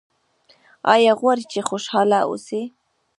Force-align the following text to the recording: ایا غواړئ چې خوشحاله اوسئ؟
ایا 0.93 1.13
غواړئ 1.19 1.43
چې 1.51 1.59
خوشحاله 1.69 2.19
اوسئ؟ 2.29 2.61